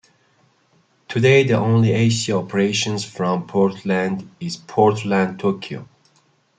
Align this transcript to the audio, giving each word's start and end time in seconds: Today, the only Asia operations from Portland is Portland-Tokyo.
Today, 1.07 1.43
the 1.43 1.53
only 1.59 1.91
Asia 1.91 2.33
operations 2.37 3.05
from 3.05 3.45
Portland 3.45 4.31
is 4.39 4.57
Portland-Tokyo. 4.57 5.87